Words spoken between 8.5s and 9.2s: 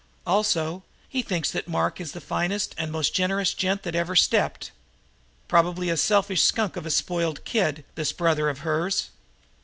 hers.